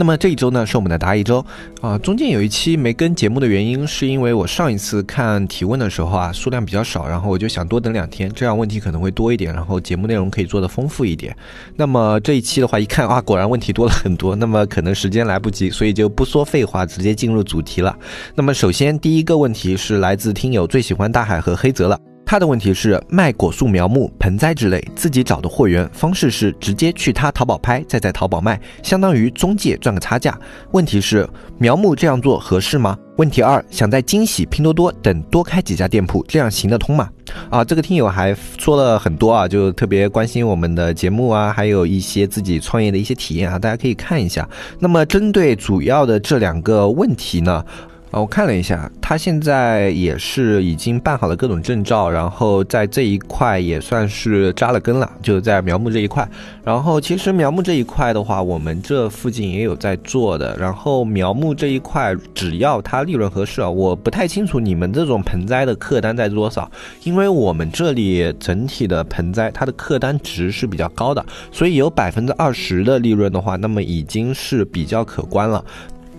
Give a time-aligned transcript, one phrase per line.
[0.00, 1.44] 那么这一周呢是我们的答疑周
[1.82, 11.36] 啊，中间有一期没跟节目的原因，是因为我上一次看提问的时候啊，数量比较少，然后我就想多等两天，这样问题可能会多一点，然后节目内容可以做得丰富一点。
[11.76, 17.94] 那么这一期的话，一看啊，果然问题多了很多，那么可能时间来不及，所以就不说废话，直接进入主题了。
[18.34, 22.00] 那么首先第一个问题是来自听友最喜欢大海和黑泽了。
[22.30, 30.38] 他的问题是卖果树苗木、盆栽之类，自己找的货源方式是直接去他淘宝拍，再在淘宝卖，相当于中介赚个差价。
[30.70, 32.96] 问题是苗木这样做合适吗？
[33.16, 37.10] 问题二，想在惊喜、拼多多等多开几家店铺，这样行得通吗？
[37.50, 44.48] 啊，这个听友还说了很多啊，就特别关心我们的节目啊，还有一些自己创业的一些体验啊，大家可以看一下。
[44.78, 47.64] 那么针对主要的这两个问题呢？
[48.10, 56.28] 啊，我看了一下，他现在也是已经办好了各种证照，然后在这一块也算是扎了根了，就在苗木这一块。
[56.64, 60.56] 然后其实苗木这一块的话，我们这附近也有在做的。
[60.58, 66.68] 然后苗木这一块，只要它利润合适啊，我不太清楚你们这种盆栽的客单在多少，
[67.04, 75.64] 因为我们这里整体的盆栽它的客单值是比较高的，所以有百分之二十的利润的话，那么已经是比较可观了。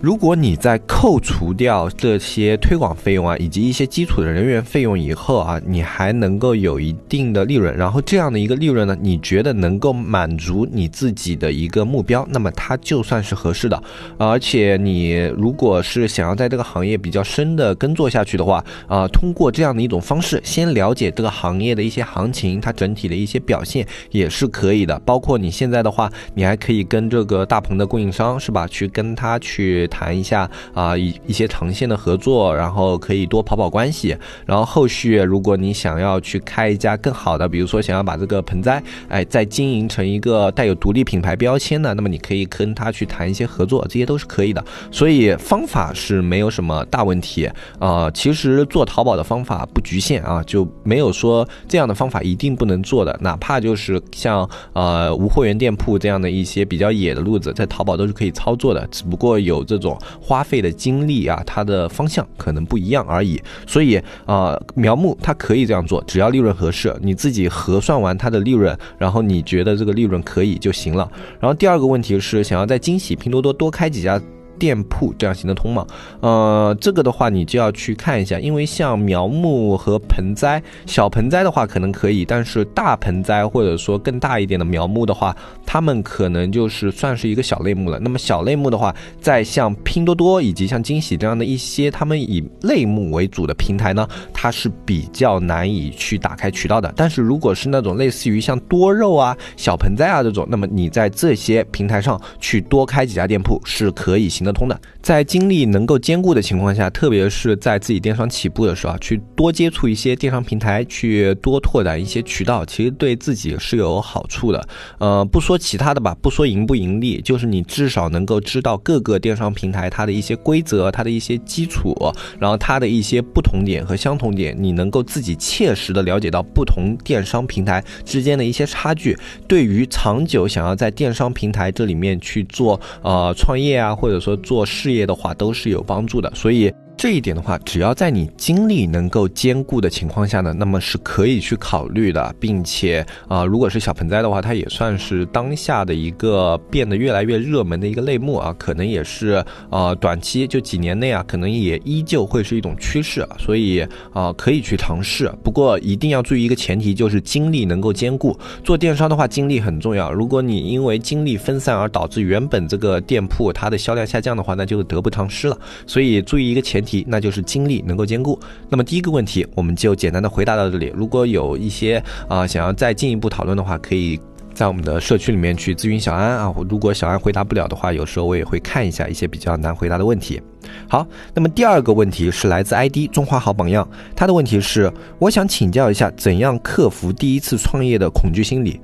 [0.02, 13.80] 如果你在扣除掉这些推广费用啊，以及一些基础的人员费用以后啊，你还能够有一定的利润，然后这样的一个利润呢，你觉得能够满足你自己的一个目标，那么它就算是合适的。
[14.18, 24.98] 而且你如果是想要在这个行业比较深的耕作下去的话啊，通过这样的一种方式，先了解这个行业的一些行情，它整体的一些表现也是可以的。
[25.06, 29.88] 包括你现在的话，你还可以跟这个大棚的供应商是吧，去跟他去。
[29.92, 34.18] 谈一下啊，一一些长线的合作，然后可以多跑跑关系。
[34.46, 44.64] 然后后续，如果你想要去开一家更好的，比如说想要把这个盆栽，哎，再经营成一个带有独立品牌标签的，那么你可以跟他去谈一些合作，这些都是可以的。
[44.90, 48.10] 所以方法是没有什么大问题啊。
[48.12, 53.18] 其实做淘宝的方法不局限啊，就没有说这样的方法一定不能做的。
[53.22, 58.88] 哪怕就是像呃无货源店铺这样的一些比较野的路子，在淘宝都是可以操作的。
[58.90, 59.81] 只不过有这。
[59.82, 63.42] 种花费的精力啊，它的方向可能不一样而已。
[63.68, 71.12] 所以啊，苗木它可以这样做，只要利润合适，你自己核算完它的利润，然后你觉得这个利润可以就行了。
[71.40, 74.22] 然后第二个问题是，想要在惊喜拼多多多开几家。
[74.62, 75.84] 店铺这样行得通吗？
[76.20, 85.36] 呃，这个的话你就要去看一下，因为像苗木和盆栽，小盆栽的话可能可以，但是大盆栽或者说更大一点的苗木的话，
[85.66, 88.00] 他们可能就是算是一个小类目了。
[88.00, 96.94] 那么小类目的话，在像拼多多以及像惊喜这样的一些他们以类目为主的平台呢，它是比较难以去打开渠道的。
[96.96, 104.51] 但是如果是那种类似于像多肉啊、小盆栽啊这种，那么你在这些平台上去多开几家店铺是可以行的。
[104.52, 114.68] 通的，在精力能够兼顾的情况下，特别是在自己电商起步的时候，去多接触一些电商平台，去多拓展一些渠道，其实对自己是有好处的。
[115.00, 121.96] 呃，不说其他的吧，不说盈不盈利，就是你至少能够知道各个电商平台它的一些规则，它的一些基础，
[122.40, 129.18] 然后它的一些不同点和相同点，你能够自己切实的了解到不同电商平台之间的一些差距，
[129.48, 136.74] 对于长久想要在电商平台这里面去做呃创业啊，或者说做事业的话都是有帮助的，所以。
[137.02, 153.84] 这一点的话，只要在你精力能够兼顾的情况下呢，那么是可以去考虑的，并且啊，如果是小盆栽的话，它也算是当下的一个变得越来越热门的一个类目啊，可能也是呃短期就几年内啊，可能也依旧会是一种趋势，所以
[154.14, 155.28] 啊可以去尝试。
[155.44, 158.38] 不过一定要注意一个前提，就是精力能够兼顾。
[158.64, 160.14] 做电商的话，精力很重要。
[160.14, 165.60] 如果你因为精力分散而导致原本这个店铺它的销量下降的话，那就是得不偿失了。
[165.88, 166.91] 所以注意一个前提。
[166.92, 168.38] 题那就是精力能够兼顾。
[168.70, 170.92] 那么第一个问题，我们就简单的回答到这里。
[170.94, 174.20] 如果有一些啊想要再进一步讨论的话，可以
[174.54, 176.54] 在我们的社区里面去咨询小安啊。
[176.70, 180.42] 如果小安回答不了的话，有时候我也会看一下一些比较难回答的问题。
[180.88, 188.80] 好，那么第二个问题是来自 ID 中华好榜样，他的问题是：我想请教一下，怎样克服第一次创业的恐惧心理？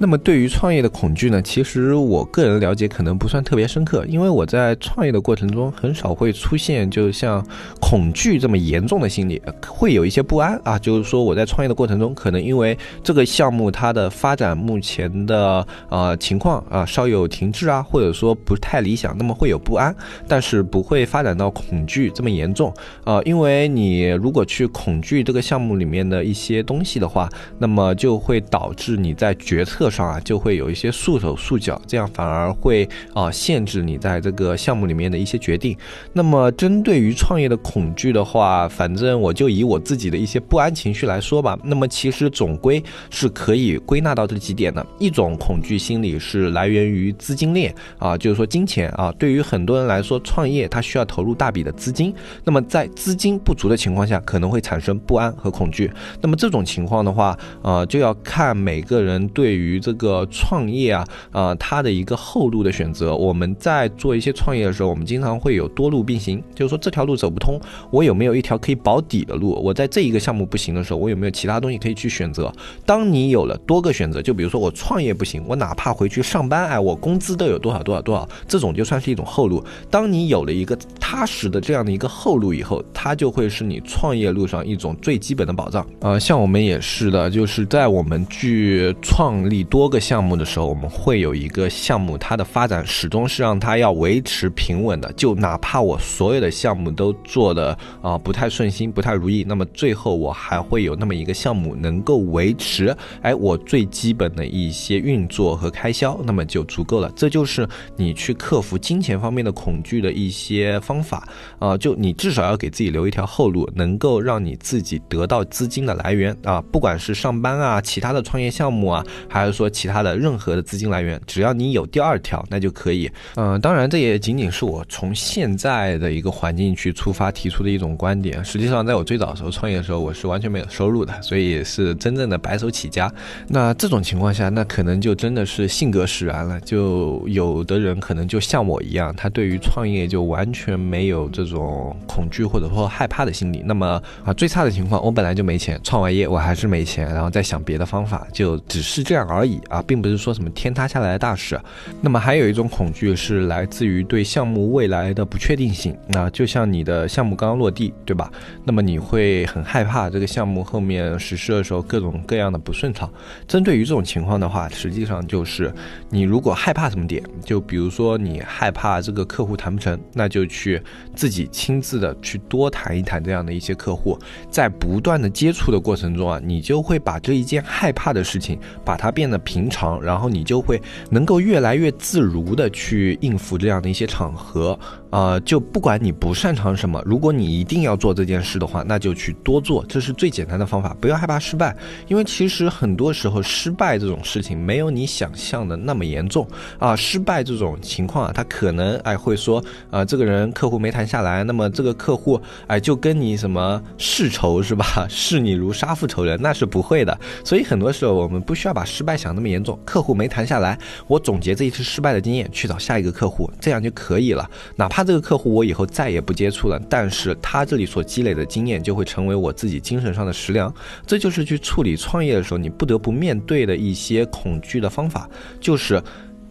[0.00, 1.42] 那么对于创业的恐惧呢？
[1.42, 7.44] 其实我个人了解可能不算特别深刻，因为我在创业的过程中很少会出现就像
[7.80, 10.78] 恐惧这么严重的心理，会有一些不安啊。
[10.78, 19.92] 就是说我在创业的过程中，可能因为这个项目它的发展目前的呃情况啊稍有停滞啊，或者说不太理想，那么会有不安，
[20.28, 22.72] 但是不会发展到恐惧这么严重
[23.02, 23.20] 啊。
[23.24, 27.28] 因为你如果去恐惧这个项目里面的一些东西的话，
[27.58, 29.87] 那么就会导致你在决策。
[29.90, 35.76] 上啊就会有一些束手束脚，这样反而会啊限制你在这个项目里面的一些决定。
[36.12, 41.58] 那么针对于创业的恐惧的话，反正我就以我自己的一些不安情绪来说吧。
[41.62, 44.84] 那么其实总归是可以归纳到这几点的。
[44.98, 52.14] 一种恐惧心理是来源于资金链啊，就是说金钱啊，对于很多人来说，创业它需要投入大笔的资金。
[52.44, 55.90] 那么在资金不足的情况下，可能会产生不安和恐惧。
[56.20, 67.60] 那么这种情况的话，呃，就要看每个人对于这个创业啊，呃，它的一个后路的选择，我们在做一些创业的时候，我们经常会有多路并行，就是说这条路走不通，
[67.90, 69.60] 我有没有一条可以保底的路？
[69.62, 72.52] 我在这一个项目不行的时候，我有没有其他东西可以去选择？
[72.86, 79.62] 当你有了多个选择，就比如说我创业不行，我哪怕回去上班，哎，我工资都有多少多少多少，这种就算是一种后路。
[79.90, 85.86] 当你有了一个踏实的这样的一个后路以后，它就会是你创业路上一种最基本的保障。
[86.00, 89.58] 呃，像我们也是的，就是在我们去创立。
[89.70, 95.12] 多个项目的时候，我们会有一个项目，它的发展始终是让它要维持平稳的。
[95.12, 107.12] 就哪怕我所有的项目都做的啊不太顺心、不太如意，那么最后我还会有那么一个项目能够维持，哎，我最基本的一些运作和开销，那么就足够了。
[107.14, 111.28] 这就是你去克服金钱方面的恐惧的一些方法
[111.58, 111.76] 啊。
[111.76, 119.57] 就你至少要给自己留一条后路，能够让你自己得到资金的来源啊，不管是上班啊、其他的创业项目啊，还是。
[119.58, 123.10] 说其他的任何的资金来源，只要你有第二条，那就可以。
[123.34, 128.44] 嗯，当然这也仅仅是我从现在的一个环境去出发提出的一种观点。
[128.44, 133.12] 实际上，在我最早的时候创业的时候，我是完全没有收入的，所以是真正的白手起家。
[133.48, 136.60] 那这种情况下，那可能就真的是性格使然了。
[136.60, 143.62] 就有的人可能就像我一样，他对于创业就完全没有这种恐惧或者说害怕的心理。
[143.64, 149.60] 那么啊，最差的情况，我本来就没钱，创完业我还是没钱，然后再想别的方法，就只是这样而而已。
[149.68, 151.58] 啊，并不是说什么天塌下来的大事。
[152.00, 155.96] 那么还有一种恐惧是来自于对项目未来的不确定性。
[156.08, 158.30] 那就像你的项目刚刚落地，对吧？
[158.64, 163.10] 那么你会很害怕这个项目后面实施的时候各种各样的不顺畅。
[163.46, 165.72] 针对于这种情况的话，实际上就是
[166.10, 170.82] 你如果害怕什么点，就比如说你害怕这个客户谈不成，那就去
[171.14, 174.18] 自己亲自的去多谈一谈这样的一些客户，
[174.50, 179.38] 在不断的接触的过程中啊，你就会把这一件害怕的事情把它变得。
[179.48, 180.78] 平常，然后你就会
[181.10, 184.78] 能够越来越自如的去应付这样的一些场合。
[185.10, 190.94] 呃，就不管你不擅长什么，如果你一定要做这件事的话，那就去多做，这是最简单的方法。
[191.00, 191.76] 不要害怕失败，
[192.08, 196.46] 因为其实很多时候失败这种事情没有你想象的那么严重
[196.78, 196.94] 啊。
[196.94, 205.06] 失败这种情况啊，他可能哎会说，呃，这个人客户没谈下来，那么这个客户哎就跟你什么世仇是吧？
[205.08, 207.18] 视你如杀父仇人，那是不会的。
[207.44, 209.78] 所以很多时候我们不需要把失败想那么严重。
[209.84, 214.48] 客户没谈下来，我总结这一次失败的经验，去找下一个客户，这样就可以了。
[214.76, 220.74] 哪怕他这个客户我以后再也不接触了，但是他这里所积累的经验就会成为我自己精神上的食粮。
[221.06, 226.02] 这就是去处理创业的时候你不得不面对的一些恐惧的方法，就是。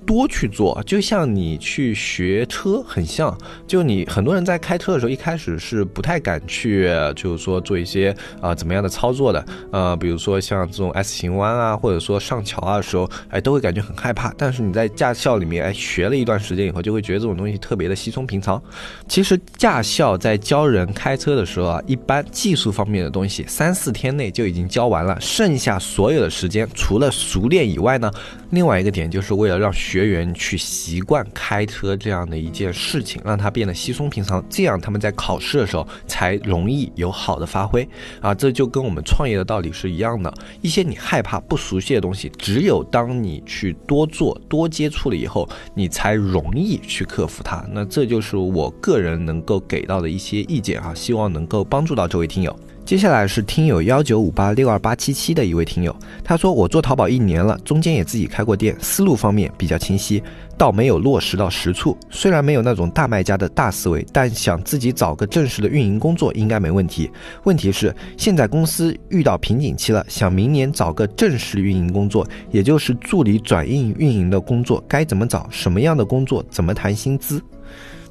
[0.08, 3.38] 多去做，就像你去学车很像。
[3.68, 9.46] 就你很多人在开车的时候，一开始是不太敢去，就是说做一些啊怎么样的操作的。
[9.72, 14.34] 呃，比如说像这种 S 型弯啊，或者说上桥啊的时候，哎，都会感觉很害怕。
[14.38, 18.62] 但是你在驾校里面哎学了一段时间以后，就会觉得这种东西特别的稀松平常。
[19.10, 28.10] 其实驾校在教人开车的时候啊，一般技术方面的东西三四天内就已经教完了，剩下所有的时间除了熟练以外呢，
[28.52, 37.88] 另外一个点就是为了让学学员去习惯开车这样的一件事情，让他变得稀松平常，这样他们在考试的时候才容易有好的发挥
[38.22, 38.32] 啊！
[38.32, 40.32] 这就跟我们创业的道理是一样的。
[40.62, 47.66] 一些你害怕、不熟悉的东西，只有当你去多做、多接触了以后，你才容易去克服它。
[47.72, 52.56] 那这就是我个人能够给到的一些意见啊，希望能够帮助到这位听友。
[52.88, 60.24] 接下来是听友幺九五八六二八七七的一位听友，他说我做淘宝一年了，中间也自己开过店，思路方面比较清晰，
[60.58, 61.98] 倒没有落实到实处。
[62.10, 67.12] 虽然没有那种大卖家的大思维，但想自己找个正式的运营工作应该没问题。
[67.44, 75.46] 问题是现在公司遇到瓶颈期了，想明年找个正式运营工作，也就是助理转运运营的工作，该怎么找？
[75.52, 76.42] 什么样的工作？
[76.50, 77.44] 怎么谈薪资？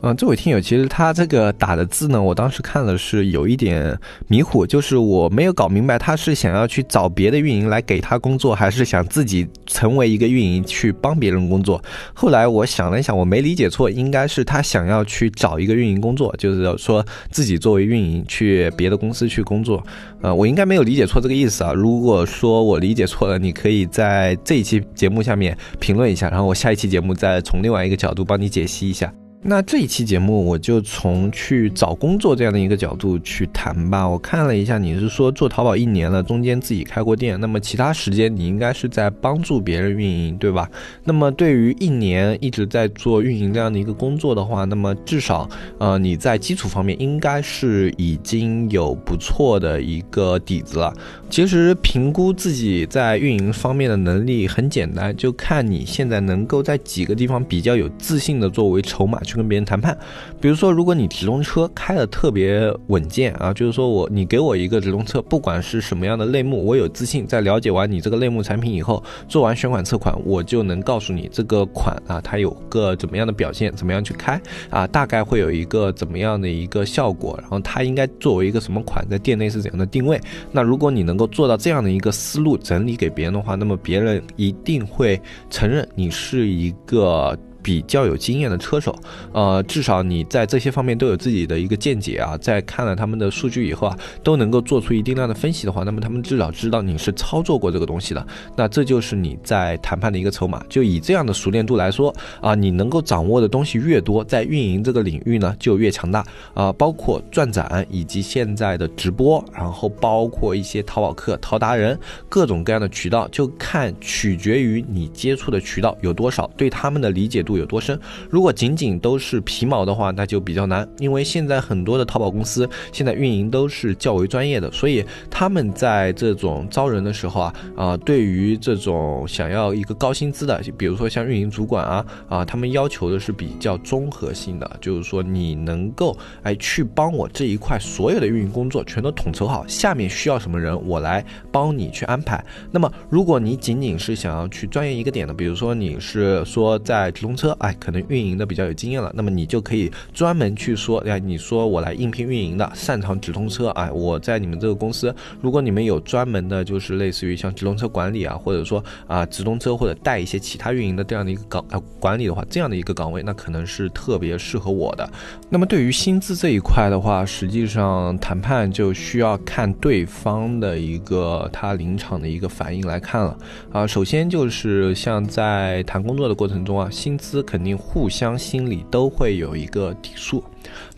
[0.07, 3.99] 嗯，这位听友其实他这个打的字呢，我当时看了是有一点
[4.29, 11.83] 迷糊，就是我没有搞明白他是想要去找别的运营来给他工作，还是想自己成为一个运营去帮别人工作。
[12.15, 19.85] 后来我想了一想，我没理解错，应该是他想要去找一个运营工作，就是说自己作为运营去别的公司去工作。
[20.23, 21.73] 呃，我应该没有理解错这个意思啊。
[21.73, 29.13] 如果说我理解错了，你可以在这一期节目下面评论一下，然后我下一期节目再从另外一个角度帮你解析一下。
[29.49, 34.05] 那这一期节目我就从去找工作这样的一个角度去谈吧。
[34.07, 40.69] 我看了一下，你是说做淘宝一年了，中间自己开过店，那么其他时间你应该是在帮助别人运营，对吧？
[41.05, 45.49] 那么对于一年一直在做运营这样的一个工作的话，那么至少
[45.79, 50.93] 呃你在基础方面应该是已经有不错的一个底子了。
[51.31, 59.36] 其实评估自己在运营方面的能力很简单，就看你现在能够在几个地方比较有自信的作为筹码去。
[59.37, 59.97] 跟别人谈判，
[60.41, 74.41] 比如说，如果你直通车开的特别稳健啊，就是说我你给我一个直通车，不管是什么样的类目，我有自信，在了解完你这个类目产品以后，做完选款测款，我就能告诉你这个款啊，它有个怎么样的表现，怎么样去开
[74.71, 80.21] 啊，大概会有一个怎么样的一个效果，然后它应该作为一个什么款，在店内是怎样的定位。
[80.51, 87.37] 那如果你能够做到这样的一个思路整理给别人的话，那么别人一定会承认你是一个。
[87.67, 88.97] 比较有经验的车手，
[89.33, 92.39] 呃，至少你在这些方面都有自己的一个见解啊。
[92.39, 98.25] 在看了他们的数据以后啊，都能够做出一定量的分析的话，那么他们至少知道你是操作过这个东西的。
[98.55, 100.63] 那这就是你在谈判的一个筹码。
[100.69, 106.73] 就以这样的熟练度来说啊，你能够掌握的东西越多，在运营这个领域呢就越强大啊。
[106.75, 117.56] 包括转展以及现在的直播，然后包括一些淘宝客、淘达人，各种各样的渠道，就看取决于你接触的渠道有多少，对他们的理解度。
[117.59, 117.99] 有多深？
[118.31, 120.89] 如果仅仅都是皮毛的话，那就比较难。
[120.99, 142.43] 因为现在很多的淘宝公司现在运营都是较为专业的，所以他们在这种招人的时候啊啊，对于这种想要一个高薪资的，比如说像运营主管啊啊，他们要求的是比较综合性的，就是说你能够哎去帮我这一块所有的运营工作全都统筹好，下面需要什么人，我来帮你去安排。
[142.71, 147.46] 那么如果你仅仅是想要去钻研一个点的，比如说你是说在直通车。
[147.47, 165.09] 车哎，可能运营的比较有经验了，那么你就可以专门去说，哎，你说我来应聘运营的，擅长直通车，哎，我在你们这个公司，如果你们有专门的，就是类似于像直通车管理啊，或者说啊直通车或者带一些其他运营的这样的一个岗呃管理的话，这样的一个岗位，那可能是特别适合我的。
[165.49, 173.39] 那么对于薪资这一块的话，实际上谈判就需要看对方的一个他临场的一个反应来看了
[173.71, 173.87] 啊。
[173.87, 177.36] 首先就是像在谈工作的过程中啊，薪资。
[177.43, 180.43] 肯定互相心里都会有一个底数。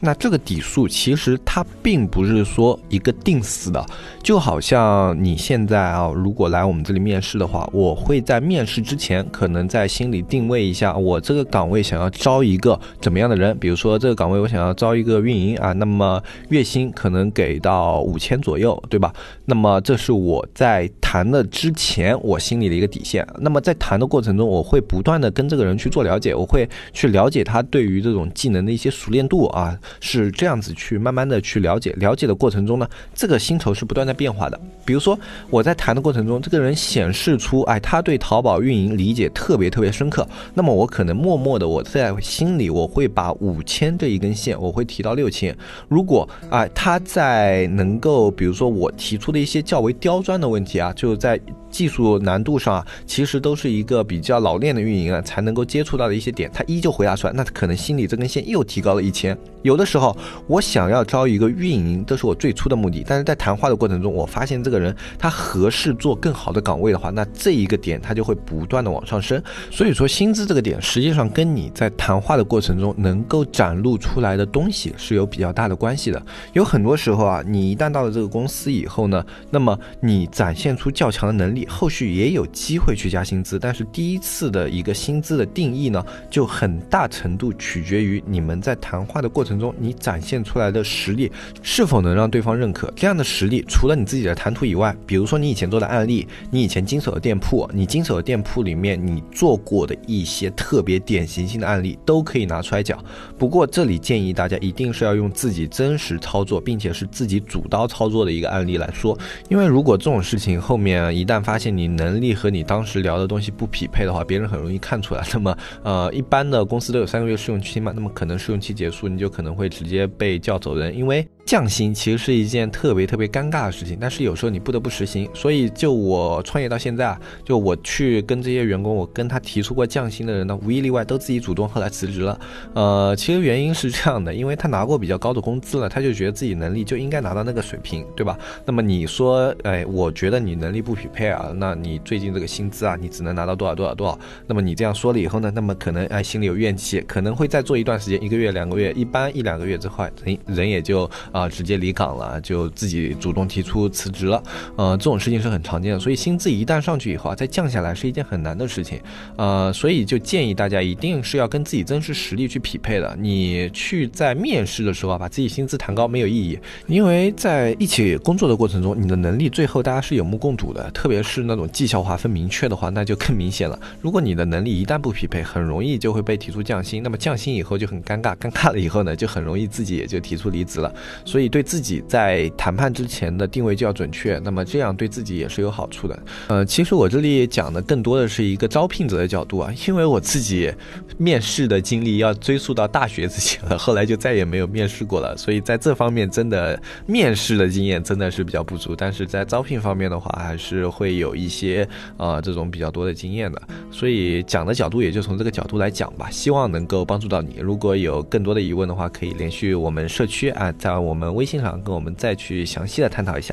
[0.00, 3.84] 那这个底数其实它并不是说一个定死的，
[4.22, 19.12] 就好像你现在啊，如果来我们这里面试的话，我会在面试之前可能在心里定位一下，我这个岗位想要招一个怎么样的人，比如说这个岗位我想要招一个运营啊，那么月薪可能给到五千左右，对吧？
[19.46, 23.26] 那么这是我在谈的之前我心里的一个底线。
[23.40, 29.57] 那么在谈的过程中，我会不断的跟这个人去做了解，我会去了解他对于这种技能的一些熟练度啊。
[29.58, 34.60] 啊是这样子去慢慢的去了解，了解的过程中呢，这个薪酬是不断在变化的。
[34.84, 35.18] 比如说
[35.50, 45.56] 我在谈的过程中，这个人显示出，哎，他对淘宝运营理解特别特别深刻，那么我可能默默的我在心里我会把五千这一根线我会提到六千。
[45.88, 51.38] 如果啊他在能够，比如说我提出的一些较为刁钻的问题啊，就在。
[51.70, 59.36] 技术难度上啊，其实都是一个比较老练的运营啊才能够接触到的一些点，他依旧回答出来，那他可能心里这根线又提高了一千。
[59.62, 69.42] 有的时候我想要招一个运营，这是我最初的目的，但是在谈话的过程中，我发现这个人他合适做更好的岗位的话，那这一个点他就会不断的往上升。
[69.70, 76.22] 所以说薪资这个点，实际上跟你在谈话的过程中能够展露出来的东西是有比较大的关系的。
[76.52, 81.66] 有很多时候啊，你一旦到了这个公司以后呢，那么你展现出较强的能力。
[81.68, 91.30] 后续也有机会去加薪资，但是第一次的一个薪资的定义呢，就很大程度取决于你们在谈话的过程中，你展现出来的实力
[91.62, 92.92] 是否能让对方认可。
[92.96, 102.98] 这样的实力，除了你自己的谈吐以外，比如说你以前做的案例，你以前经手的店铺，你经手的店铺里面你做过的一些特别典型性的案例，都可以拿出来讲。
[103.36, 109.16] 不过这里建议大家一定是要用自己真实操作，并且是自己主刀操作的一个案例来说，
[109.48, 115.24] 因为如果这种事情后面一旦发现你能力和你当时聊的东西不匹配的话，别人很容易看出来。
[115.32, 121.26] 那么，呃，一般的公司都有三个月试用期嘛，那么可能试用期结束，就可能会直接被叫走人，因为。
[121.48, 125.26] 降薪其实是一件特别特别尴尬的事情，但是有时候你不得不实行。
[125.32, 132.38] 所以，就我创业到现在啊，就我去跟这些员工，我跟他提出过降薪的人呢，无一例外都自己主动后来辞职了。
[132.74, 138.38] 呃，其实原因是这样的，因为他拿过比较高的工资了，他就觉得自己能力就应该拿到那个水平，对吧？
[138.66, 144.18] 那么你说，哎，我觉得你能力不匹配啊，那你最近这个薪资啊，你只能拿到多少多少多少？
[144.46, 151.10] 那么你这样说了以后呢，那么可能哎心里有怨气，可能会再做一段时间，一个月两个月，一般一两个月之后，人人也就。
[151.38, 154.42] 啊，直接离岗了，就自己主动提出辞职了。
[154.76, 159.00] 呃，这种事情是很常见的，所以薪资一旦上去以后啊，再降下来是一件很难的事情。
[159.36, 163.16] 呃，所以就建议大家一定是要跟自己真实实力去匹配的。
[163.20, 170.90] 你去在面试的时候啊，把自己薪资谈高没有意义，因为在一起工作的过程中，你的能力最后大家是有目共睹的。
[170.90, 173.78] 特别是那种绩效划分明确的话，那就更明显了。
[174.00, 177.02] 如果你的能力一旦不匹配，很容易就会被提出降薪。
[177.02, 180.92] 那么降薪以后就很尴尬，尴尬了以后呢，就很容易自己也就提出离职了。
[181.28, 186.18] 所以对自己在谈判之前的定位就要准确，那么这样对自己也是有好处的。
[186.46, 190.72] 呃，其实我这里讲的更多的是一个招聘者的角度啊，因为我自己
[191.18, 198.96] 面试的经历要追溯到大学之前了，后来就再也没有面试过了，所以在这方面真的面试的经验真的是比较不足。
[198.96, 207.56] 但是在招聘方面的话，还是会有一些呃这种比较多的经验的，所以讲的角度也就从这个角度来讲吧，希望能够帮助到你。
[207.60, 211.17] 如果有更多的疑问的话，可以联系我们社区啊，在我。
[211.18, 213.52] 我们微信上跟我们再去详细的探讨一下。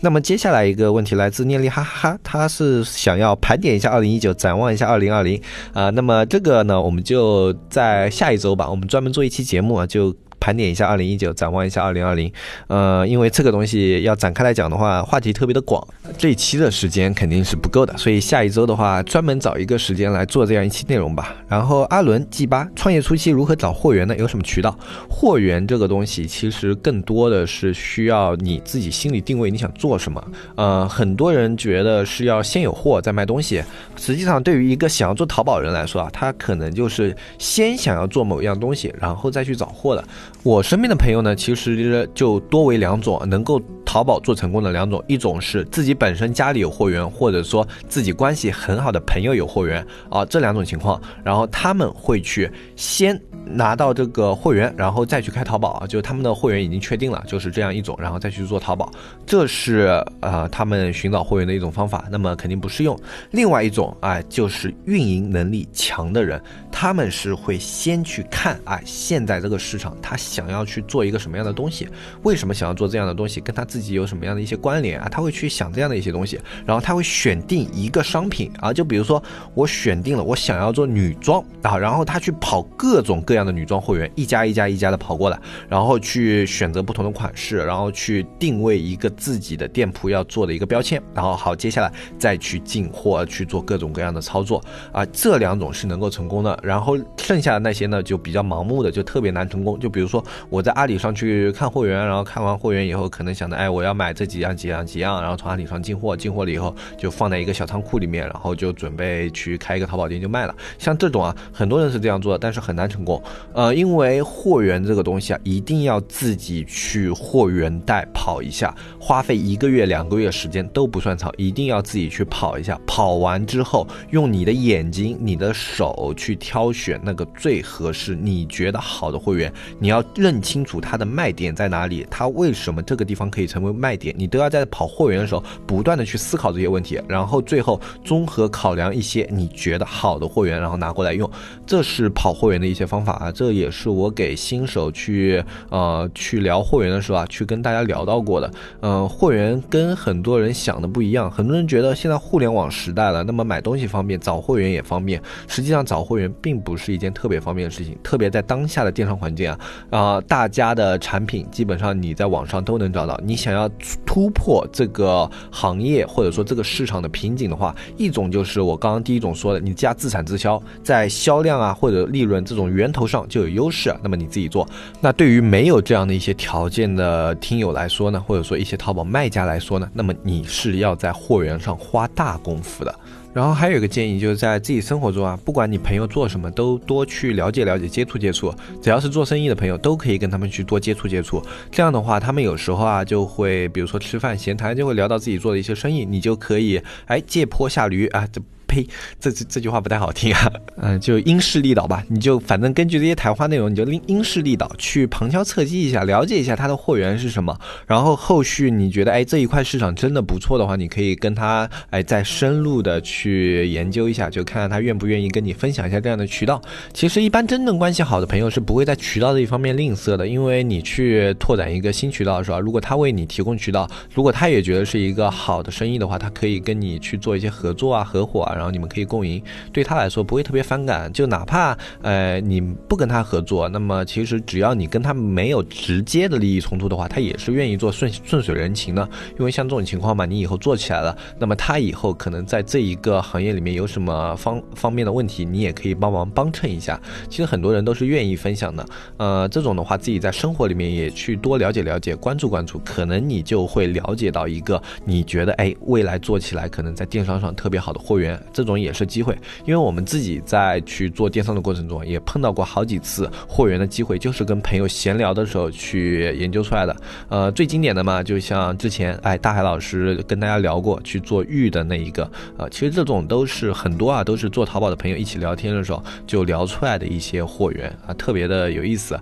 [0.00, 5.40] 那么接下来一个问题来自念力哈哈哈，他是想要盘点一下二零一九，展望一下二零二零
[5.72, 5.90] 啊。
[5.90, 10.12] 那么这个呢，我们就在下一周吧，我们专门做一期节目啊，就。
[10.40, 12.30] 盘点一下二零一九，展望一下二零二零。
[12.66, 21.34] 呃，因为这个东西要展开来讲的话，话题特别的广，这一期的时间肯定是不够的，所以下一周的话，专门找一个时间来做这样一期内容吧。
[21.48, 24.16] 然后阿伦 G 八创业初期如何找货源呢？
[24.16, 24.76] 有什么渠道？
[25.08, 30.22] 货源这个东西其实更多的是需要你自己心里定位，你想做什么。
[30.56, 33.62] 呃，很多人觉得是要先有货再卖东西，
[33.96, 40.04] 实际上对于一个想要做淘宝人来说啊，他可能就是先想要做某一样东西，然后再去找货的。
[40.42, 53.20] 我身边的朋友呢，其实就多为两种，能够淘宝做成功的两种，一种是自己本身家里有货源，或者说自己关系很好的朋友有货源啊，这两种情况，然后他们会去先。
[53.50, 58.92] 拿到这个货源，然后再去开淘宝啊，就他们的货源已经确定了，就是这样一种，然后再去做淘宝，
[59.24, 62.94] 这是呃他们寻找货源的一种方法，那么肯定不适用。
[63.30, 66.38] 另外一种啊，就是运营能力强的人，
[66.70, 71.88] 他们是会先去看啊，现在这个市场他想要去做一个什么样的东西，
[72.24, 79.22] 为什么想要做这样的东西，跟他自己有什么样的一些关联啊，他会去想这样的一些东西，然后他会选定一个商品啊，就比如说
[79.54, 83.38] 我选定了我想要做女装啊，然后他去跑各种各。
[83.38, 85.38] 样的女装货源一家一家一家的跑过来，
[85.68, 94.60] 然后去选择不同的款式，然后去定位一个自己的店铺要做的一个标签，然后好，接下来再去进货去做各种各样的操作
[94.90, 96.58] 啊，这两种是能够成功的。
[96.64, 99.78] 然后剩下的那些呢，就比较盲目的，就特别难成功。
[99.78, 100.17] 就比如说
[100.48, 110.54] 我在阿里上去看货源，然后看完货源以后，可能想着，哎，我要买这几样几样几样，然后从阿里上进货，进货了以后就放在一个小仓库里面，然后就准备去开一个淘宝店就卖了。
[110.78, 113.22] 像这种啊，很多人是这样做的，但是很难成功。
[113.52, 122.78] 呃，因为货源这个东西啊，一定要自己去货源带跑一下，花费一个月、两个月时间都不算长，一定要自己去跑一下。
[122.86, 129.52] 跑完之后，用你的眼睛、你的手去挑选那个最合适、你觉得好的货源。
[129.78, 141.30] 你要认清楚它的卖点在哪里，它为什么这个地方可以成为卖点，你都要在跑货源的时候不断的去思考这些问题，然后最后综合考量一些你觉得好的货源，然后拿过来用。
[141.66, 143.32] 这是跑货源的一些方法啊。
[143.32, 148.50] 这也是我给新手去呃去聊货源的时候啊，去跟大家聊到过的。
[148.80, 155.20] 嗯，货源跟很多人想的不一样，很多人觉得现在互联网时代了，那么买东西方便，找货源也方便。
[155.46, 163.48] 实际上找货源并不是一件特别方便的事情，特别在当下的电商环境啊，啊，啊大家的产品基本上你在网上都能找到，你想。
[163.48, 163.66] 想要
[164.04, 174.68] 突破这个行业或者说这个市场的瓶颈的话，一种就是我刚刚第一种说的，你加自产自销，在销量啊或者利润这种源头上就有优势，那么你自己做。
[175.00, 182.94] 那对于没有这样的一些条件的听友来说呢，或者说一些淘宝卖家来说呢，那么你是要在货源上花大功夫的。
[183.38, 188.52] 然后还有一个建议，就是在自己生活中啊，不管你朋友做什么，都多去了解了解、接触接触。
[188.82, 191.40] 只要是做生意的朋友，都可以跟他们去多接触接触。
[191.70, 198.42] 这样的话，他们有时候啊，就会比如说吃饭闲谈，就会聊到自己做的一些生意，你就可以哎借坡下驴啊这。
[198.68, 198.86] 呸，
[199.18, 216.60] 这这这句话不太好听啊，嗯，就因势利导吧，你就反正根据这些谈话内容，你就因因势利导去旁敲侧击一下，了解一下他的货源是什么，然后后续你觉得哎这一块市场真的不错的话，你可以跟他哎再深入的去研究一下，就看看他愿不愿意跟你分享一下这样的渠道。
[216.92, 228.57] 其实一般真正关系好的朋友是不会在渠道这一方面吝啬的，因为你去拓展一个新渠道的时候，如果他为你提供渠道，如果他也觉得是一个好的生意的话，他可以跟你去做一些合作啊、合伙啊。
[228.58, 229.40] 然后你们可以共赢，
[229.72, 231.10] 对他来说不会特别反感。
[231.12, 239.08] 就哪怕呃你不跟他合作，那么其实只要你跟他没有直接的利益冲突的话，他也是愿意做顺顺水人情的。
[239.38, 247.00] 因为像这种情况嘛，你以后做起来了，那么他以后可能在这一个行业里面有什么方方面的问题，你也可以帮忙帮衬一下。
[247.28, 248.84] 其实很多人都是愿意分享的。
[249.18, 258.92] 呃，这种的话自己在生活里面也去多了解了解，关注关注，可能你就会了解到一个你觉得哎未来做起来可能在电商上特别好的货源，这种也。
[258.98, 259.32] 是机会，
[259.64, 266.96] 因为我们自己在去做电商的过程中，也碰到过好几次货源的机会，就是跟朋友闲聊的时候去研究出来的。
[267.28, 279.16] 呃，最经典的嘛，就像之前哎，大海老师跟大家聊过去做玉的那一个，呃，其实这种都是很多啊，都是做淘宝的朋友一起聊天的时候就聊出来的一些货源啊，特别的有意思。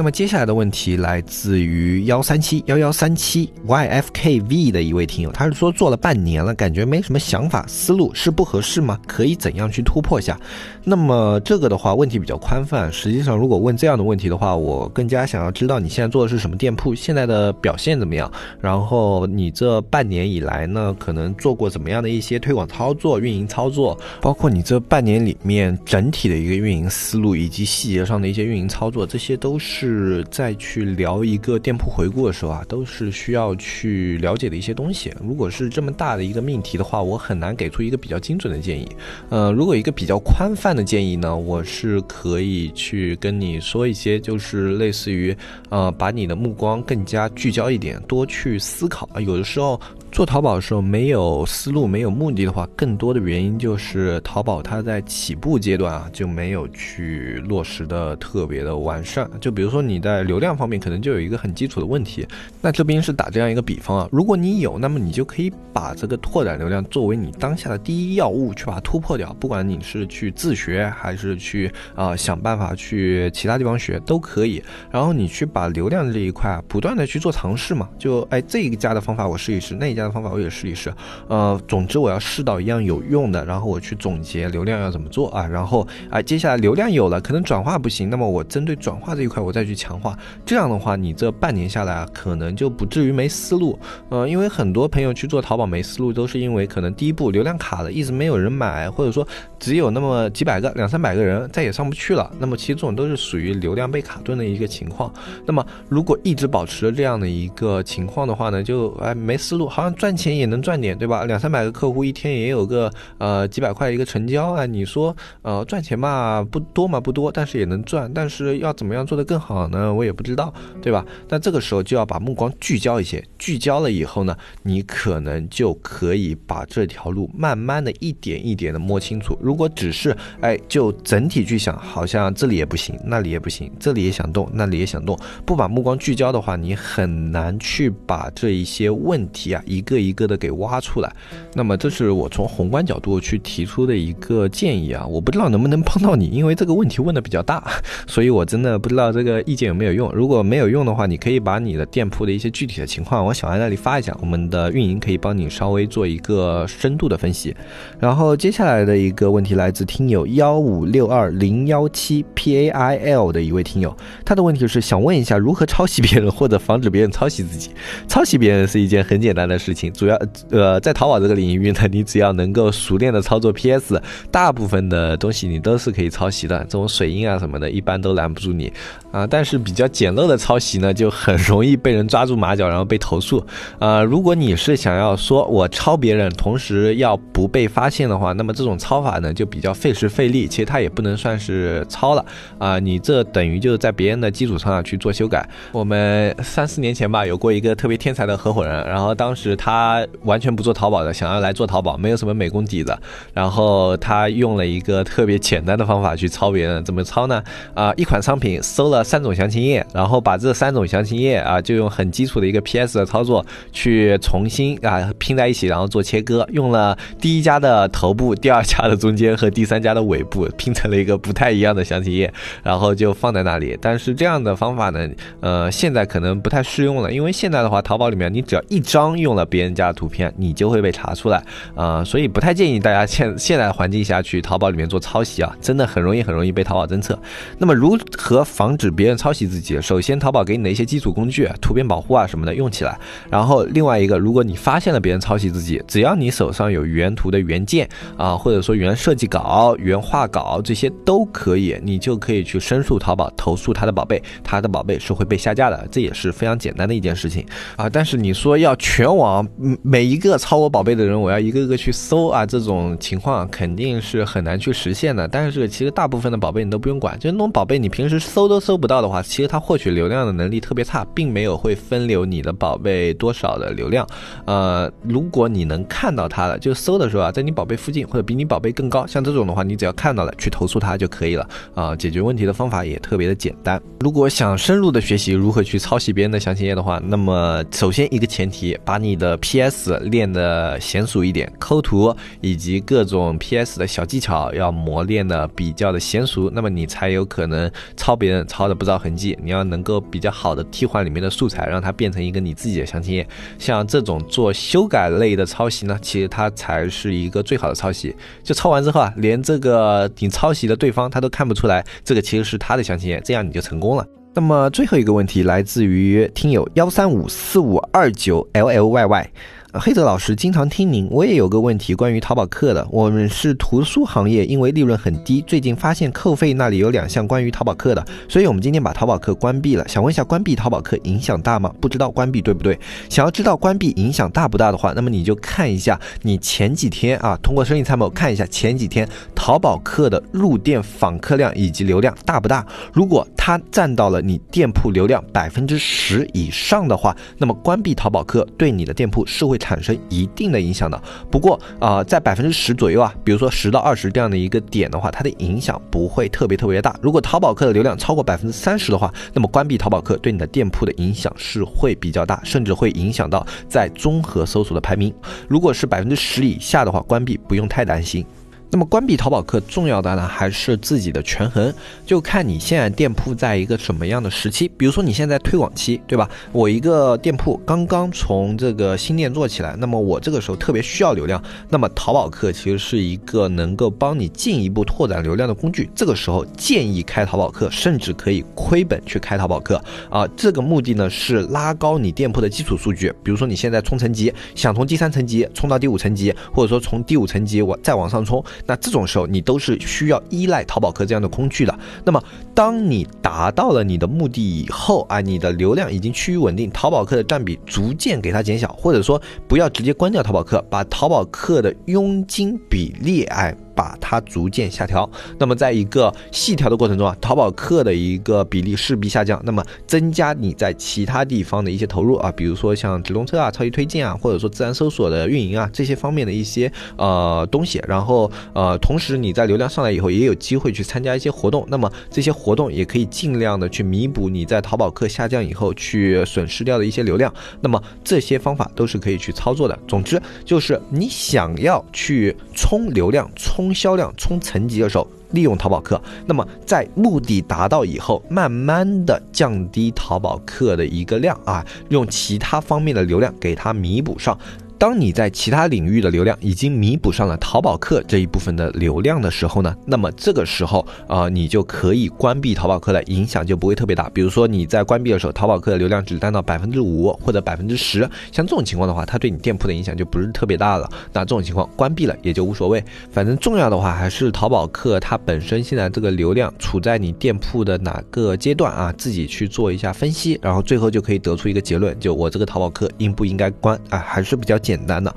[0.00, 8.98] 那么接下来的问题来自于幺三七幺幺三七 yfkv 的一位听友，他是说做了半年了，感觉没什么想法，思路是不合适吗？
[9.06, 10.40] 可以怎样去突破下？
[10.82, 18.32] 那么这个的话问题比较宽泛，实际上如果问这样的问题的话，我更加想要知道你现在做的是什么店铺，现在的表现怎么样？
[18.58, 29.89] 然后你这半年以来呢，可能做过怎么样的一些推广操作、运营操作，包括你这半年里面整体的一个运营思路以及细节上的一些运营操作，这些都是。
[29.90, 35.12] 是再去聊一个店铺回顾的时候啊，都是需要去了解的一些东西。
[35.20, 38.88] 如果是这么大的一个命题的话，我很难给出一个比较精准的建议。
[39.28, 45.36] 呃，如果一个比较宽泛的建议呢，我是可以去跟你说一些，就是类似于，
[45.68, 49.20] 呃，把你的目光更加聚焦一点，多去思考啊。
[49.20, 49.80] 有的时候。
[50.12, 59.30] 做淘宝的时候没有思路、没有目的的话，更多的原因就是淘宝它在起步阶段啊就没有去落实的特别的完善。
[59.40, 62.26] 就比如说你在流量方面可能就有一个很基础的问题。
[62.60, 69.32] 那这边是打这样一个比方啊，如果你有，那么你就可以把这个拓展流量作为你当下的第一要务，去把它突破掉。
[69.34, 74.62] 不管你是去自学还是去啊想办法去其他地方学都可以。
[74.90, 79.99] 然后你去把流量这一块啊不断的去做尝试嘛，就哎这一家的方法我试一试，那一家。
[80.04, 80.92] 的方法我也试一试，
[81.28, 99.26] 呃，总之我要试到一样有用的，然后我去总结流量要怎么做啊，然后啊，接下来流量有了，可能转化不行，那么我针对转化这一块我再去强化，这样的话你这半年下来啊，可能就不至于没思路，呃，因为很多朋友去做淘宝没思路，都是因为可能第一步流量卡了，一直没有人买，或者说
[99.58, 105.12] 只有那么几百个、两三百个人再也上不去了，那么其实这种都是属于流量被卡顿的一个情况。
[105.44, 109.89] 那么如果一直保持着这样的一个情况的话呢，就哎没思路，好像。
[109.94, 111.24] 赚钱也能赚点，对吧？
[111.24, 114.64] 两三百个客户一天也有个呃几百块一个成交啊。
[114.64, 118.10] 你说呃赚钱嘛不多嘛不多，但是也能赚。
[118.14, 119.92] 但是要怎么样做得更好呢？
[119.92, 121.04] 我也不知道，对吧？
[121.28, 129.36] 那这个时候就要把目光聚焦一些，聚焦了以后呢，你可能就可以把这条路慢慢的一点一点的摸清楚。
[129.40, 139.79] 如果只是哎就整体去想，好像这里也不行，那里也不行，这里也想动，那里也想动，不把目光聚焦的话，你很难去把这一些问题啊一。
[139.80, 141.10] 一个一个的给挖出来，
[141.54, 147.66] 那么这是我从宏观角度去提出的一个建议啊，我不知道能不能帮到你，因为这个问题问的比较大，
[148.06, 150.12] 所以我真的不知道这个意见有没有用。
[150.12, 157.56] 如果没有用的话，你可以把你的店铺的一些具体的情况往小安那里发一下，我们的运营可以帮你稍微做一个深度的分析。
[157.98, 167.70] 然后接下来的一个问题来自听友幺五六二零幺七 P A I L 的一位听友，他的问题是想问一下如何抄袭别人或者防止别人抄袭自己。
[168.06, 169.69] 抄袭别人是一件很简单的事。
[169.70, 169.92] 事情。
[169.92, 170.18] 主要
[170.50, 176.58] 呃，在淘宝这个领域呢， 你只要能够熟练的操作 PS，大部分的东西你都是可以抄袭的。
[176.60, 178.72] 这种水印啊什么的，一般都拦不住你
[179.12, 179.26] 啊。
[179.26, 183.44] 但是比较简陋的抄袭呢，就很容易被人抓住马脚，然后被投诉。
[183.78, 192.24] 啊，如果你是想要说我抄别人，同时要不被发现的话，那么这种抄法呢就比较费时费力，其实它也不能算是抄了
[192.58, 192.78] 啊。
[192.78, 195.48] 你这等于就是在别人的基础上去做修改。
[195.72, 202.96] 我们三四年前吧，有过一个特别天才的合伙人，然后当时他完全不做淘宝的，想要来做淘宝，没有什么美工底子，
[203.32, 207.42] 然后他用了一个特别简单的方法去抄别人，怎么抄呢？
[207.74, 222.32] 啊，一款商品搜了三种详情页，然后把这三种详情页啊，就用很基础的一个 PS 的操作去重新啊拼在一起，然后做切割，用了第一家的头部，第二家的中间和第三家的尾部拼成了一个不太一样的详情页，
[222.62, 223.78] 然后就放在那里。
[223.80, 225.08] 但是这样的方法呢，
[225.40, 231.42] 呃，现在可能不太适用了，因为现在的话，淘宝里面你只要一张用了别人家的图片，你就会被查出来
[231.74, 237.18] 啊，所以不太建议大家现现在环境下去淘宝里面做抄袭啊，真的很容易很容易被淘宝侦测。
[237.58, 239.80] 那么如何防止别人抄袭自己？
[239.80, 242.98] 首先，淘宝给你的一些基础工具，图片保护啊什么的用起来。
[243.30, 257.44] 然后另外一个，如果你发现了别人抄袭自己，只要你手上有原图的原件啊，或者说原设计稿、原画稿这些都可以，你就可以去申诉淘宝，投诉他的宝贝，他的宝贝是会被下架的，这也是非常简单的一件事情
[257.76, 257.88] 啊。
[257.88, 259.46] 但是你说要全网
[259.82, 265.26] 每一个抄我宝贝的人，我要一个个去搜啊，这种情况肯定是很难去实现的。
[265.28, 274.06] 但是其实大部分的宝贝你都不用管，就那种宝贝你平时搜都搜不到的话，其实它获取流量的能力特别差，并没有会分流你的宝贝多少的流量。
[274.46, 281.94] 呃，如果你能看到它了，就搜的时候啊，在你宝贝附近或者比你宝贝更高，像这种的话，你只要看到了去投诉它就可以了啊。
[281.94, 283.80] 解决问题的方法也特别的简单。
[284.00, 299.36] 如果想深入的学习如何去抄袭别人的详情页的话，那么首先一个前提，把你的 PS 练的娴熟一点，抠图以及各种 PS 的小技巧要磨练的比较的娴熟，那么你才有可能抄别人抄的不着痕迹。
[299.42, 303.26] 你要能够比较好的替换里面的素材，让它变成一个你自己的详情页。
[303.58, 308.14] 像这种做修改类的抄袭呢，其实它才是一个最好的抄袭。
[308.42, 314.06] 就抄完之后啊，连这个你抄袭的对方他都看不出来，这个其实是他的详情页，这样你就成功了。
[314.32, 319.30] 那么最后一个问题来自于听友幺三五四五二九 l l y y。
[319.72, 322.84] 黑泽老师经常听您，我也有个问题关于淘宝客的。
[322.90, 329.86] 我们是图书行业，因为利润很低，最近发现扣费那里有两项关于淘宝客的，所以我们今天把淘宝客关闭了。
[329.86, 331.72] 想问一下，关闭淘宝客影响大吗？
[331.80, 332.76] 不知道关闭对不对？
[333.08, 342.66] 想要知道关闭影响大不大的话，那么你就看一下你前几天啊，通过生意参谋看一下前几天淘宝客的入店访客量以及流量大不大。
[342.92, 349.59] 如果它占到了你店铺流量百分之十以上的话，那么关闭淘宝客对你的店铺是会。
[349.60, 356.98] 产生一定的影响的，不过啊，在百分之十左右啊，比如说十到二十这样的一个点的话，它的影响不会特别特别大。
[357.00, 365.14] 如果淘宝客的流量超过百分之三十的话，那么关闭淘宝客对你的店铺的影响是会比较大，甚至会影响到在综合搜索的排名。
[365.46, 368.24] 如果是百分之十以下的话，关闭不用太担心。
[368.72, 371.74] 那么关闭淘宝客重要的呢，还是自己的权衡，
[372.06, 374.68] 就看你现在店铺在一个什么样的时期。
[374.76, 376.30] 比如说你现在推广期，对吧？
[376.52, 385.90] 我一个店铺刚刚从这个新店做起来，那么我这个时候特别需要流量，那么淘宝客其实是一个能够帮你进一步拓展流量的工具。
[385.92, 390.24] 这个时候建议开淘宝客，甚至可以亏本去开淘宝客啊。
[390.36, 393.12] 这个目的呢是拉高你店铺的基础数据。
[393.24, 398.44] 比如说你现在冲层级，想从第三层级冲到第五层级，或者说从第五层级我再往上冲。
[398.66, 401.78] 那这种时候，你都是需要依赖淘宝客这样的工具的。
[402.04, 402.22] 那么，
[402.54, 413.56] 当你达到了你的目的以后啊，你的流量已经趋于稳定，淘宝客的占比逐渐给它减小，或者说不要直接关掉淘宝客，把淘宝客的佣金比例哎。
[413.80, 439.78] 把它逐渐下调，那么在一个细调的过程中啊，淘宝客的一个比例势必下降，那么增加你在其他地方的一些投入啊，比如说像直通车啊、超级推荐啊，或者说自然搜索的运营啊这些方面的一些呃东西，然后呃同时你在流量上来以后也有机会去参加一些活动，那么这些活动也可以尽量的去弥补你在淘宝客下降以后去损失掉的一些流量，那么这些方法都是可以去操作的。
[439.88, 443.69] 总之就是你想要去冲流量冲。
[443.74, 454.36] 销量冲层级的时候，利用淘宝客；那么在目的达到以后，慢慢的降低淘宝客的一个量啊，用其他方面的流量给它弥补上。
[454.80, 464.08] 当你在其他领域的流量已经弥补上了淘宝客这一部分的流量的时候呢，那么这个时候啊，你就可以关闭淘宝客的影响就不会特别大。
[464.14, 470.88] 比如说你在关闭的时候，淘宝客的流量只占到百分之五或者百分之十，像这种情况的话，它对你店铺的影响就不是特别大了。
[471.12, 485.14] 那这种情况关闭了也就无所谓，反正重要的话还是淘宝客它本身现在这个流量处在你店铺的哪个阶段啊，自己去做一下分析，然后最后就可以得出一个结论，就我这个淘宝客应不应该关啊，还是比较简简单的。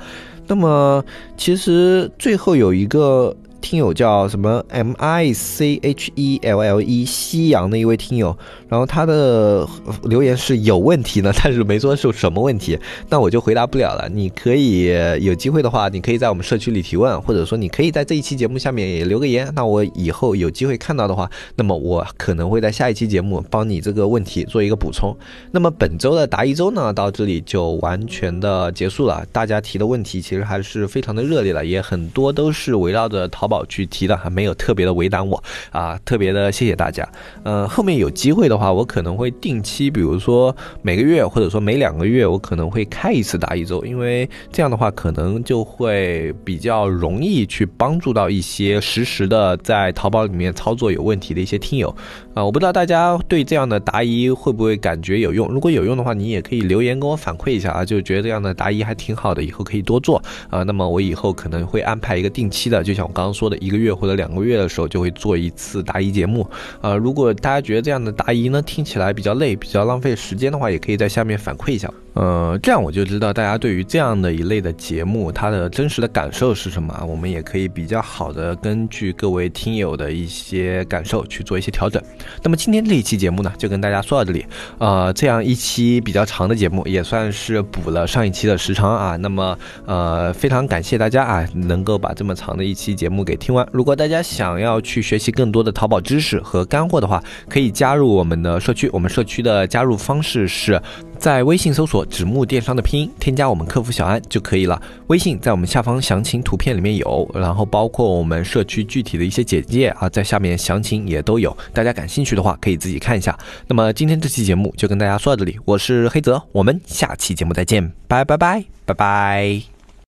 [0.48, 1.06] 那么，
[1.38, 3.36] 其实最后有一个。
[3.64, 9.66] 听友叫什么 M I C H E L L E 夕阳的一位听友，然后他的
[10.04, 12.78] 留言是有问题呢， 但是没说是什么问题，
[13.10, 14.10] 那我就回答不了了。
[14.10, 19.50] 你可以有机会的话，你可以在我们社区里提问，或者说你可以在这一期节目下面也留个言。
[19.56, 25.16] 那我以后有机会看到的话，那么我可能会在下一期节目帮你这个问题做一个补充。
[25.52, 29.26] 那么本周的答疑周呢，到这里就完全的结束了。
[29.32, 33.53] 大家提的问题其实还是非常的热烈了，也很多都是围绕着淘宝。
[33.68, 37.06] 去提的还没有特别的为难我啊，特别的谢谢大家。
[37.44, 51.96] 嗯，后面有机会的话，我可能会定期，比如说每个月或者说每两个月，我可能会开一次答疑周，因为这样的话可能就会比较容易去帮助到一些实时的在淘宝里面操作有问题的一些听友
[52.34, 52.44] 啊。
[52.44, 55.48] 我不知道大家对这样的答疑会不会感觉有用？
[55.48, 60.64] 如果有用的话，你也可以留言跟我反馈一下啊，就觉得这样的答疑还挺好的，以后可以多做啊。
[60.64, 63.43] 那么我以后可能会安排一个定期的，就像我刚刚说。
[63.50, 66.48] 的一个月或者两个月的时候，就会做一次答疑节目。
[66.82, 71.92] 呃，如果大家觉得这样的答疑呢听起来比较累、比较浪费时间的话，也可以在下面反馈一下。
[72.14, 77.04] 呃，这样我就知道大家对于这样的一类的节目，它的真实的感受是什么。
[77.08, 82.02] 我们也可以比较好的根据各位听友的一些感受去做一些调整。
[82.44, 84.46] 那么今天这一期节目呢，就跟大家说到这里。
[84.78, 89.16] 呃，这样一期比较长的节目，也算是补了上一期的时长啊。
[89.16, 93.68] 那么呃，非常感谢大家啊，能够把这么长的一期节目给听完。
[93.72, 98.88] 如果大家想要去学习更多的淘宝知识和干货的话，可以加入我们的社区。
[98.94, 100.80] 我们社区的加入方式是。
[101.24, 104.82] 在微信搜索“纸木电商”的拼音，添加我们客服小安就可以了。
[105.08, 111.56] 微信在我们下方详情图片里面有，然后包括我们社区具体的一些简介啊，在下面详情也都有。
[111.72, 113.40] 大家感兴趣的话，可以自己看一下。
[113.68, 119.73] 那么今天这期节目就跟大家说到这里，我是黑泽，我们下期节目再见，拜拜拜拜拜。